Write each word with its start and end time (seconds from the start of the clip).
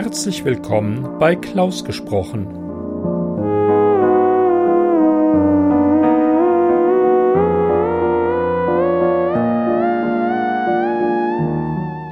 Herzlich 0.00 0.44
willkommen 0.44 1.18
bei 1.18 1.34
Klaus 1.34 1.84
gesprochen. 1.84 2.46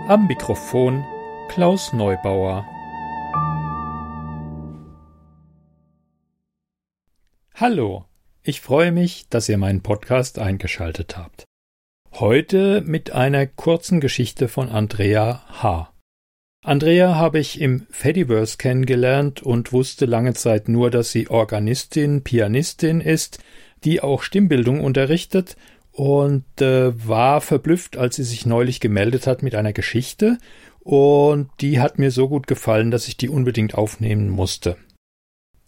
Am 0.08 0.26
Mikrofon 0.26 1.04
Klaus 1.48 1.92
Neubauer. 1.92 2.66
Hallo, 7.54 8.06
ich 8.42 8.62
freue 8.62 8.90
mich, 8.90 9.28
dass 9.28 9.48
ihr 9.48 9.58
meinen 9.58 9.84
Podcast 9.84 10.40
eingeschaltet 10.40 11.16
habt. 11.16 11.44
Heute 12.14 12.80
mit 12.80 13.12
einer 13.12 13.46
kurzen 13.46 14.00
Geschichte 14.00 14.48
von 14.48 14.70
Andrea 14.70 15.44
H. 15.62 15.92
Andrea 16.66 17.14
habe 17.14 17.38
ich 17.38 17.60
im 17.60 17.86
Fediverse 17.90 18.56
kennengelernt 18.56 19.40
und 19.40 19.72
wusste 19.72 20.04
lange 20.04 20.34
Zeit 20.34 20.68
nur, 20.68 20.90
dass 20.90 21.12
sie 21.12 21.30
Organistin, 21.30 22.24
Pianistin 22.24 23.00
ist, 23.00 23.38
die 23.84 24.00
auch 24.00 24.24
Stimmbildung 24.24 24.80
unterrichtet 24.80 25.56
und 25.92 26.44
äh, 26.60 26.90
war 27.06 27.40
verblüfft, 27.40 27.96
als 27.96 28.16
sie 28.16 28.24
sich 28.24 28.46
neulich 28.46 28.80
gemeldet 28.80 29.28
hat 29.28 29.44
mit 29.44 29.54
einer 29.54 29.72
Geschichte 29.72 30.38
und 30.80 31.50
die 31.60 31.78
hat 31.78 32.00
mir 32.00 32.10
so 32.10 32.28
gut 32.28 32.48
gefallen, 32.48 32.90
dass 32.90 33.06
ich 33.06 33.16
die 33.16 33.28
unbedingt 33.28 33.76
aufnehmen 33.76 34.28
musste. 34.28 34.76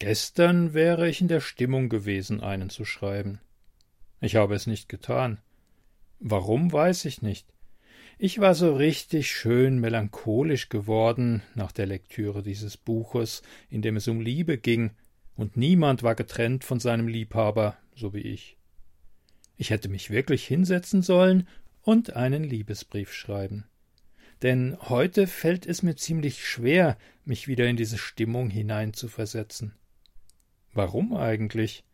Gestern 0.00 0.74
wäre 0.74 1.08
ich 1.08 1.20
in 1.20 1.28
der 1.28 1.38
Stimmung 1.38 1.88
gewesen, 1.88 2.40
einen 2.40 2.70
zu 2.70 2.84
schreiben. 2.84 3.40
Ich 4.20 4.36
habe 4.36 4.54
es 4.54 4.66
nicht 4.66 4.88
getan. 4.88 5.38
Warum 6.20 6.72
weiß 6.72 7.04
ich 7.04 7.22
nicht. 7.22 7.46
Ich 8.18 8.40
war 8.40 8.56
so 8.56 8.74
richtig 8.74 9.30
schön 9.30 9.78
melancholisch 9.78 10.68
geworden 10.68 11.42
nach 11.54 11.70
der 11.70 11.86
Lektüre 11.86 12.42
dieses 12.42 12.76
Buches, 12.76 13.42
in 13.70 13.80
dem 13.80 13.96
es 13.96 14.08
um 14.08 14.20
Liebe 14.20 14.58
ging, 14.58 14.90
und 15.36 15.56
niemand 15.56 16.02
war 16.02 16.16
getrennt 16.16 16.64
von 16.64 16.80
seinem 16.80 17.06
Liebhaber, 17.06 17.76
so 17.94 18.12
wie 18.12 18.22
ich. 18.22 18.56
Ich 19.56 19.70
hätte 19.70 19.88
mich 19.88 20.10
wirklich 20.10 20.44
hinsetzen 20.44 21.00
sollen 21.00 21.46
und 21.82 22.16
einen 22.16 22.42
Liebesbrief 22.42 23.12
schreiben. 23.12 23.64
Denn 24.42 24.76
heute 24.80 25.28
fällt 25.28 25.64
es 25.64 25.82
mir 25.84 25.94
ziemlich 25.94 26.44
schwer, 26.44 26.98
mich 27.24 27.46
wieder 27.46 27.68
in 27.68 27.76
diese 27.76 27.98
Stimmung 27.98 28.50
hineinzuversetzen. 28.50 29.74
Warum 30.72 31.16
eigentlich? 31.16 31.84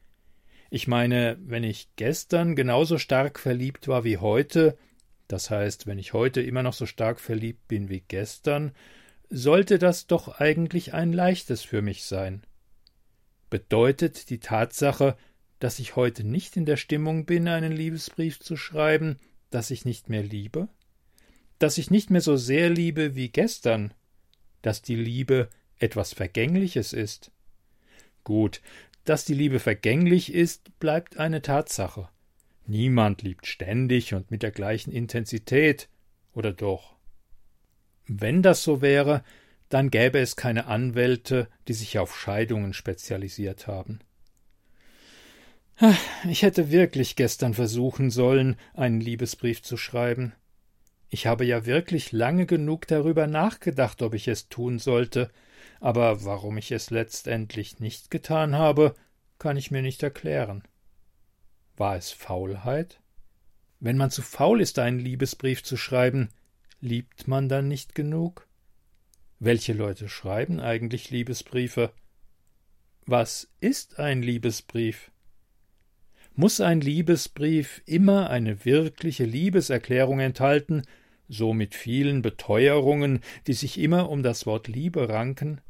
Ich 0.75 0.89
meine, 0.89 1.39
wenn 1.41 1.63
ich 1.63 1.87
gestern 1.95 2.57
genauso 2.57 2.99
stark 2.99 3.39
verliebt 3.39 3.87
war 3.87 4.03
wie 4.03 4.19
heute, 4.19 4.77
das 5.29 5.49
heißt, 5.49 5.87
wenn 5.87 6.01
ich 6.01 6.15
heute 6.15 6.41
immer 6.41 6.65
noch 6.65 6.73
so 6.73 6.85
stark 6.85 7.21
verliebt 7.21 7.69
bin 7.69 7.91
wie 7.91 8.01
gestern, 8.01 8.73
sollte 9.31 9.79
das 9.79 10.09
doch 10.09 10.41
eigentlich 10.41 10.93
ein 10.93 11.13
leichtes 11.13 11.63
für 11.63 11.81
mich 11.81 12.03
sein. 12.03 12.43
Bedeutet 13.51 14.31
die 14.31 14.41
Tatsache, 14.41 15.17
dass 15.61 15.79
ich 15.79 15.95
heute 15.95 16.25
nicht 16.25 16.57
in 16.57 16.67
der 16.67 16.77
Stimmung 16.77 17.25
bin, 17.25 17.47
einen 17.47 17.71
Liebesbrief 17.71 18.41
zu 18.41 18.57
schreiben, 18.57 19.21
dass 19.51 19.71
ich 19.71 19.85
nicht 19.85 20.09
mehr 20.09 20.25
liebe? 20.25 20.67
Dass 21.61 21.79
ich 21.79 21.93
nicht 21.93 22.11
mehr 22.11 22.21
so 22.21 22.37
sehr 22.37 22.69
liebe 22.69 23.15
wie 23.15 23.29
gestern? 23.29 23.95
Dass 24.61 24.83
die 24.83 24.97
Liebe 24.97 25.51
etwas 25.79 26.15
Vergängliches 26.15 26.93
ist? 26.93 27.31
Gut, 28.25 28.61
dass 29.05 29.25
die 29.25 29.35
Liebe 29.35 29.61
vergänglich 29.61 30.33
ist, 30.33 30.79
bleibt 30.79 31.19
eine 31.19 31.43
Tatsache. 31.43 32.09
Niemand 32.67 33.23
liebt 33.23 33.47
ständig 33.47 34.15
und 34.15 34.31
mit 34.31 34.43
der 34.43 34.51
gleichen 34.51 34.91
Intensität, 34.91 35.89
oder 36.33 36.53
doch? 36.53 36.95
Wenn 38.07 38.43
das 38.43 38.63
so 38.63 38.81
wäre, 38.81 39.23
dann 39.69 39.91
gäbe 39.91 40.19
es 40.19 40.37
keine 40.37 40.67
Anwälte, 40.67 41.49
die 41.69 41.73
sich 41.73 41.99
auf 41.99 42.17
Scheidungen 42.17 42.75
spezialisiert 42.75 43.67
haben. 43.67 44.01
Ich 46.29 46.43
hätte 46.43 46.71
wirklich 46.71 47.17
gestern 47.17 47.55
versuchen 47.55 48.11
sollen, 48.11 48.57
einen 48.75 49.01
Liebesbrief 49.01 49.63
zu 49.63 49.77
schreiben. 49.77 50.33
Ich 51.11 51.27
habe 51.27 51.45
ja 51.45 51.67
wirklich 51.67 52.13
lange 52.13 52.47
genug 52.47 52.87
darüber 52.87 53.27
nachgedacht, 53.27 54.03
ob 54.03 54.15
ich 54.15 54.29
es 54.29 54.49
tun 54.49 54.79
sollte, 54.79 55.31
aber 55.85 56.25
warum 56.25 56.57
ich 56.57 56.73
es 56.73 56.89
letztendlich 56.89 57.79
nicht 57.79 58.11
getan 58.11 58.57
habe, 58.57 58.95
kann 59.39 59.59
ich 59.59 59.71
mir 59.71 59.83
nicht 59.83 60.03
erklären. 60.03 60.65
War 61.77 61.95
es 61.95 62.11
Faulheit? 62.11 63.03
Wenn 63.81 63.99
man 63.99 64.11
zu 64.11 64.23
faul 64.23 64.63
ist, 64.63 64.79
einen 64.79 64.99
Liebesbrief 64.99 65.63
zu 65.63 65.77
schreiben, 65.77 66.31
liebt 66.81 67.29
man 67.29 67.51
dann 67.51 67.69
nicht 67.69 67.95
genug? 67.95 68.49
Welche 69.41 69.75
Leute 69.75 70.09
schreiben 70.09 70.59
eigentlich 70.59 71.11
Liebesbriefe? 71.11 71.93
Was 73.05 73.51
ist 73.61 73.99
ein 73.99 74.23
Liebesbrief? 74.23 75.11
Muss 76.35 76.63
ein 76.63 76.81
Liebesbrief 76.81 77.83
immer 77.85 78.31
eine 78.31 78.65
wirkliche 78.65 79.27
Liebeserklärung 79.27 80.21
enthalten, 80.21 80.81
so 81.29 81.53
mit 81.53 81.75
vielen 81.75 82.23
Beteuerungen, 82.23 83.21
die 83.47 83.53
sich 83.53 83.79
immer 83.79 84.09
um 84.09 84.23
das 84.23 84.47
Wort 84.47 84.67
Liebe 84.67 85.11
ranken? 85.11 85.61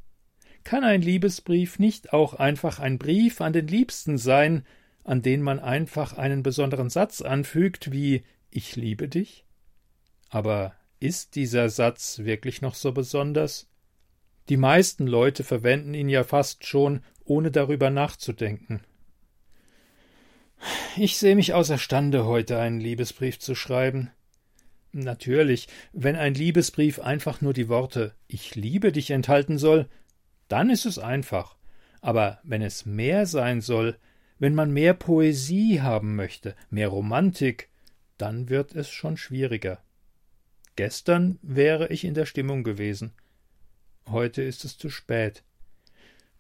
Kann 0.65 0.83
ein 0.83 1.03
Liebesbrief 1.03 1.79
nicht 1.79 2.13
auch 2.13 2.35
einfach 2.35 2.81
ein 2.81 2.99
Brief 2.99 3.41
an 3.41 3.53
den 3.53 3.69
Liebsten 3.69 4.17
sein, 4.17 4.65
an 5.05 5.21
den 5.21 5.43
man 5.43 5.61
einfach 5.61 6.15
einen 6.15 6.43
besonderen 6.43 6.89
Satz 6.89 7.21
anfügt, 7.21 7.93
wie 7.93 8.25
Ich 8.51 8.75
liebe 8.75 9.09
dich? 9.09 9.45
Aber 10.31 10.75
ist 11.01 11.35
dieser 11.35 11.69
Satz 11.69 12.21
wirklich 12.21 12.63
noch 12.63 12.75
so 12.75 12.93
besonders? 12.93 13.69
Die 14.49 14.57
meisten 14.57 15.07
Leute 15.07 15.45
verwenden 15.45 15.93
ihn 15.93 16.09
ja 16.09 16.25
fast 16.25 16.67
schon, 16.67 17.03
ohne 17.25 17.51
darüber 17.51 17.91
nachzudenken. 17.91 18.81
Ich 20.97 21.19
sehe 21.19 21.37
mich 21.37 21.53
außerstande, 21.53 22.25
heute 22.25 22.59
einen 22.59 22.81
Liebesbrief 22.81 23.39
zu 23.39 23.55
schreiben. 23.55 24.11
Natürlich, 24.93 25.69
wenn 25.93 26.17
ein 26.17 26.35
Liebesbrief 26.35 27.01
einfach 27.01 27.41
nur 27.41 27.53
die 27.53 27.69
Worte 27.69 28.15
Ich 28.29 28.55
liebe 28.55 28.93
dich 28.93 29.11
enthalten 29.11 29.59
soll, 29.59 29.89
dann 30.49 30.71
ist 30.71 30.87
es 30.87 30.99
einfach. 30.99 31.57
Aber 32.01 32.41
wenn 32.43 32.63
es 32.63 32.87
mehr 32.87 33.27
sein 33.27 33.61
soll, 33.61 33.99
wenn 34.39 34.55
man 34.55 34.73
mehr 34.73 34.95
Poesie 34.95 35.81
haben 35.81 36.17
möchte, 36.17 36.55
mehr 36.71 36.89
Romantik, 36.89 37.71
dann 38.19 38.49
wird 38.49 38.75
es 38.75 38.91
schon 38.91 39.17
schwieriger. 39.17 39.83
Gestern 40.77 41.39
wäre 41.43 41.89
ich 41.89 42.05
in 42.05 42.15
der 42.15 42.27
Stimmung 42.27 42.65
gewesen. 42.65 43.13
Heute 44.09 44.43
ist 44.43 44.65
es 44.65 44.77
zu 44.77 44.91
spät. 44.91 45.45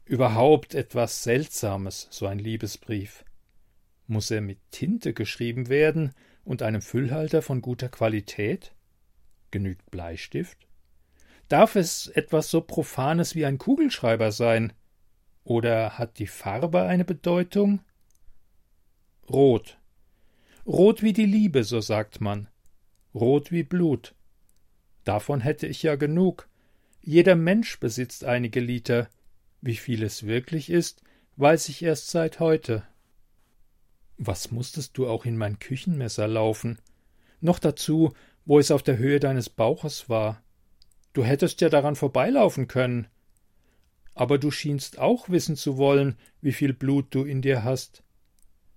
Überhaupt 0.05 0.75
etwas 0.75 1.23
Seltsames, 1.23 2.09
so 2.11 2.27
ein 2.27 2.39
Liebesbrief. 2.39 3.25
Muss 4.07 4.31
er 4.31 4.43
mit 4.43 4.59
Tinte 4.71 5.15
geschrieben 5.15 5.69
werden 5.69 6.13
und 6.45 6.63
einem 6.63 6.83
Füllhalter 6.83 7.41
von 7.41 7.63
guter 7.63 7.89
Qualität? 7.89 8.75
Genügt 9.51 9.91
Bleistift? 9.91 10.67
Darf 11.49 11.77
es 11.77 12.09
etwas 12.09 12.51
so 12.51 12.61
Profanes 12.61 13.35
wie 13.35 13.45
ein 13.45 13.59
Kugelschreiber 13.59 14.33
sein? 14.33 14.73
Oder 15.45 15.99
hat 15.99 16.19
die 16.19 16.27
Farbe 16.27 16.83
eine 16.83 17.05
Bedeutung? 17.05 17.81
Rot. 19.29 19.79
Rot 20.67 21.03
wie 21.03 21.13
die 21.13 21.27
Liebe, 21.27 21.65
so 21.65 21.81
sagt 21.81 22.21
man. 22.21 22.49
Rot 23.15 23.53
wie 23.53 23.63
Blut. 23.63 24.15
Davon 25.05 25.41
hätte 25.41 25.67
ich 25.67 25.83
ja 25.83 25.97
genug. 25.97 26.49
Jeder 27.03 27.37
Mensch 27.37 27.79
besitzt 27.79 28.25
einige 28.25 28.61
Liter. 28.61 29.09
Wie 29.61 29.77
viel 29.77 30.03
es 30.03 30.27
wirklich 30.27 30.71
ist, 30.71 31.03
weiß 31.37 31.69
ich 31.69 31.83
erst 31.83 32.11
seit 32.11 32.41
heute. 32.41 32.83
Was 34.17 34.51
musstest 34.51 34.97
du 34.97 35.09
auch 35.09 35.25
in 35.25 35.37
mein 35.37 35.59
Küchenmesser 35.59 36.29
laufen? 36.29 36.79
Noch 37.41 37.59
dazu, 37.59 38.15
wo 38.47 38.59
es 38.59 38.71
auf 38.71 38.83
der 38.83 38.97
Höhe 38.97 39.21
deines 39.21 39.51
Bauches 39.51 40.09
war. 40.09 40.43
Du 41.15 41.25
hättest 41.25 41.63
ja 41.63 41.71
daran 41.71 41.97
vorbeilaufen 41.97 42.69
können. 42.69 43.07
Aber 44.15 44.39
du 44.39 44.51
schienst 44.51 44.99
auch 44.99 45.29
wissen 45.31 45.57
zu 45.57 45.79
wollen, 45.79 46.19
wie 46.41 46.53
viel 46.53 46.75
Blut 46.75 47.07
du 47.15 47.25
in 47.25 47.41
dir 47.41 47.65
hast. 47.65 48.03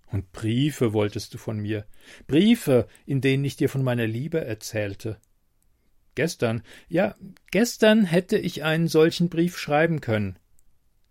Und 0.07 0.31
Briefe 0.31 0.93
wolltest 0.93 1.33
du 1.33 1.37
von 1.37 1.59
mir, 1.59 1.85
Briefe, 2.27 2.87
in 3.05 3.19
denen 3.19 3.43
ich 3.43 3.57
dir 3.57 3.67
von 3.67 3.83
meiner 3.83 4.07
Liebe 4.07 4.43
erzählte. 4.43 5.19
Gestern, 6.15 6.63
ja, 6.87 7.15
gestern 7.51 8.05
hätte 8.05 8.37
ich 8.37 8.63
einen 8.63 8.87
solchen 8.87 9.29
Brief 9.29 9.57
schreiben 9.57 9.99
können. 9.99 10.39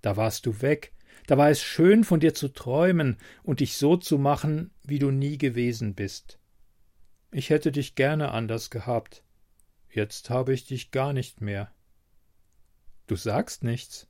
Da 0.00 0.16
warst 0.16 0.46
du 0.46 0.62
weg, 0.62 0.92
da 1.26 1.36
war 1.36 1.50
es 1.50 1.60
schön, 1.60 2.04
von 2.04 2.20
dir 2.20 2.34
zu 2.34 2.48
träumen 2.48 3.18
und 3.42 3.60
dich 3.60 3.76
so 3.76 3.96
zu 3.96 4.18
machen, 4.18 4.70
wie 4.82 4.98
du 4.98 5.10
nie 5.10 5.38
gewesen 5.38 5.94
bist. 5.94 6.38
Ich 7.32 7.50
hätte 7.50 7.72
dich 7.72 7.96
gerne 7.96 8.30
anders 8.30 8.70
gehabt. 8.70 9.22
Jetzt 9.96 10.28
habe 10.28 10.52
ich 10.52 10.66
dich 10.66 10.90
gar 10.90 11.14
nicht 11.14 11.40
mehr. 11.40 11.72
Du 13.06 13.16
sagst 13.16 13.64
nichts. 13.64 14.06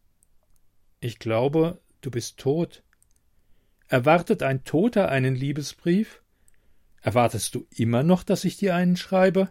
Ich 0.99 1.21
glaube, 1.21 1.81
du 2.01 2.11
bist 2.11 2.39
tot. 2.39 2.83
Erwartet 3.87 4.43
ein 4.43 4.65
Toter 4.65 5.09
einen 5.11 5.37
Liebesbrief? 5.37 6.23
Erwartest 7.03 7.55
du 7.55 7.69
immer 7.71 8.03
noch, 8.03 8.25
dass 8.25 8.43
ich 8.43 8.57
dir 8.57 8.75
einen 8.75 8.97
schreibe? 8.97 9.49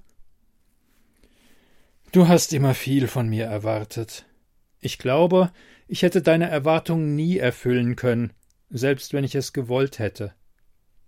Du 2.12 2.28
hast 2.28 2.52
immer 2.52 2.74
viel 2.74 3.08
von 3.08 3.30
mir 3.30 3.46
erwartet. 3.46 4.26
Ich 4.82 4.98
glaube, 4.98 5.54
ich 5.88 6.02
hätte 6.02 6.22
deine 6.22 6.50
Erwartungen 6.50 7.16
nie 7.16 7.38
erfüllen 7.38 7.96
können, 7.96 8.34
selbst 8.70 9.14
wenn 9.14 9.24
ich 9.24 9.36
es 9.36 9.54
gewollt 9.54 10.00
hätte. 10.00 10.34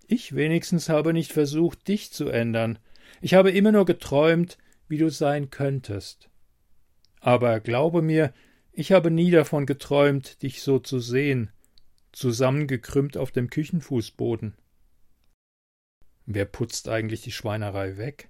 Ich 0.07 0.35
wenigstens 0.35 0.87
habe 0.87 1.11
nicht 1.11 1.33
versucht, 1.33 1.89
dich 1.89 2.13
zu 2.13 2.29
ändern. 2.29 2.79
Ich 3.19 3.33
habe 3.33 3.51
immer 3.51 3.73
nur 3.73 3.83
geträumt, 3.83 4.57
wie 4.87 4.97
du 4.97 5.09
sein 5.09 5.49
könntest. 5.49 6.29
Aber 7.19 7.59
glaube 7.59 8.01
mir, 8.01 8.33
ich 8.71 8.91
habe 8.91 9.09
nie 9.09 9.31
davon 9.31 9.65
geträumt, 9.65 10.41
dich 10.43 10.61
so 10.61 10.79
zu 10.79 10.99
sehen, 10.99 11.51
zusammengekrümmt 12.11 13.17
auf 13.17 13.31
dem 13.31 13.49
Küchenfußboden. 13.49 14.55
Wer 16.25 16.45
putzt 16.45 16.89
eigentlich 16.89 17.21
die 17.21 17.31
Schweinerei 17.31 17.97
weg? 17.97 18.29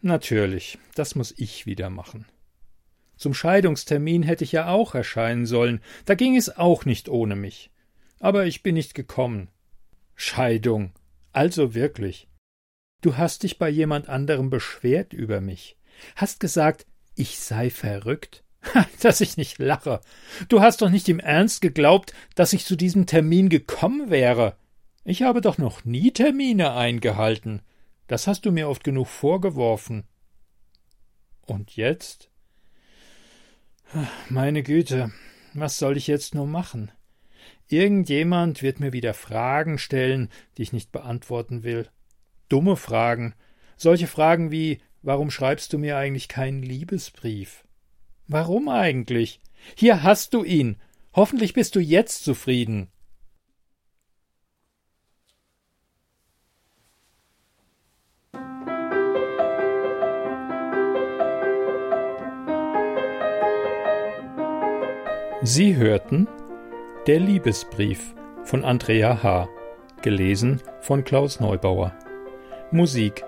Natürlich, 0.00 0.78
das 0.94 1.14
muss 1.14 1.34
ich 1.36 1.66
wieder 1.66 1.90
machen. 1.90 2.24
Zum 3.16 3.34
Scheidungstermin 3.34 4.22
hätte 4.22 4.44
ich 4.44 4.52
ja 4.52 4.68
auch 4.68 4.94
erscheinen 4.94 5.44
sollen, 5.44 5.82
da 6.06 6.14
ging 6.14 6.36
es 6.36 6.56
auch 6.56 6.86
nicht 6.86 7.10
ohne 7.10 7.36
mich. 7.36 7.70
Aber 8.18 8.46
ich 8.46 8.62
bin 8.62 8.76
nicht 8.76 8.94
gekommen. 8.94 9.48
Scheidung. 10.14 10.92
Also 11.32 11.74
wirklich. 11.74 12.29
Du 13.00 13.16
hast 13.16 13.42
dich 13.42 13.58
bei 13.58 13.68
jemand 13.68 14.08
anderem 14.08 14.50
beschwert 14.50 15.12
über 15.12 15.40
mich, 15.40 15.76
hast 16.16 16.40
gesagt, 16.40 16.86
ich 17.14 17.38
sei 17.38 17.70
verrückt, 17.70 18.44
dass 19.00 19.20
ich 19.20 19.36
nicht 19.36 19.58
lache. 19.58 20.00
Du 20.48 20.60
hast 20.60 20.82
doch 20.82 20.90
nicht 20.90 21.08
im 21.08 21.20
Ernst 21.20 21.60
geglaubt, 21.60 22.12
dass 22.34 22.52
ich 22.52 22.64
zu 22.64 22.76
diesem 22.76 23.06
Termin 23.06 23.48
gekommen 23.48 24.10
wäre. 24.10 24.56
Ich 25.04 25.22
habe 25.22 25.40
doch 25.40 25.58
noch 25.58 25.84
nie 25.84 26.10
Termine 26.10 26.74
eingehalten. 26.74 27.62
Das 28.06 28.26
hast 28.26 28.44
du 28.44 28.52
mir 28.52 28.68
oft 28.68 28.84
genug 28.84 29.06
vorgeworfen. 29.06 30.04
Und 31.46 31.76
jetzt? 31.76 32.30
Meine 34.28 34.62
Güte, 34.62 35.10
was 35.54 35.78
soll 35.78 35.96
ich 35.96 36.06
jetzt 36.06 36.34
nur 36.34 36.46
machen? 36.46 36.92
Irgendjemand 37.68 38.62
wird 38.62 38.78
mir 38.78 38.92
wieder 38.92 39.14
Fragen 39.14 39.78
stellen, 39.78 40.28
die 40.56 40.62
ich 40.62 40.72
nicht 40.72 40.92
beantworten 40.92 41.62
will. 41.62 41.88
Dumme 42.50 42.76
Fragen. 42.76 43.34
Solche 43.78 44.06
Fragen 44.06 44.50
wie 44.50 44.80
Warum 45.02 45.30
schreibst 45.30 45.72
du 45.72 45.78
mir 45.78 45.96
eigentlich 45.96 46.28
keinen 46.28 46.62
Liebesbrief? 46.62 47.64
Warum 48.26 48.68
eigentlich? 48.68 49.40
Hier 49.74 50.02
hast 50.02 50.34
du 50.34 50.44
ihn. 50.44 50.76
Hoffentlich 51.14 51.54
bist 51.54 51.74
du 51.74 51.80
jetzt 51.80 52.22
zufrieden. 52.22 52.88
Sie 65.42 65.76
hörten 65.76 66.28
Der 67.06 67.18
Liebesbrief 67.18 68.14
von 68.44 68.64
Andrea 68.64 69.22
H., 69.22 69.48
gelesen 70.02 70.60
von 70.82 71.04
Klaus 71.04 71.40
Neubauer. 71.40 71.94
Musik 72.72 73.24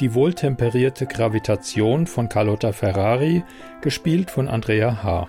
Die 0.00 0.14
wohltemperierte 0.14 1.06
Gravitation 1.06 2.06
von 2.06 2.28
Carlotta 2.28 2.72
Ferrari, 2.72 3.44
gespielt 3.80 4.30
von 4.30 4.48
Andrea 4.48 5.02
H. 5.02 5.28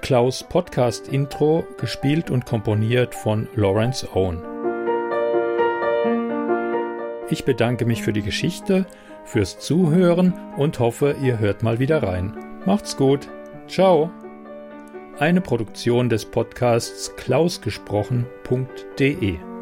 Klaus 0.00 0.42
Podcast 0.42 1.08
Intro, 1.08 1.66
gespielt 1.78 2.30
und 2.30 2.46
komponiert 2.46 3.14
von 3.14 3.48
Lawrence 3.54 4.08
Owen. 4.14 4.42
Ich 7.28 7.44
bedanke 7.44 7.84
mich 7.84 8.02
für 8.02 8.12
die 8.12 8.22
Geschichte, 8.22 8.86
fürs 9.24 9.58
Zuhören 9.58 10.32
und 10.56 10.78
hoffe, 10.78 11.16
ihr 11.20 11.38
hört 11.38 11.62
mal 11.62 11.78
wieder 11.78 12.02
rein. 12.02 12.36
Macht's 12.64 12.96
gut. 12.96 13.28
Ciao 13.66 14.10
eine 15.18 15.40
Produktion 15.40 16.08
des 16.08 16.24
Podcasts 16.26 17.14
klausgesprochen.de. 17.16 19.55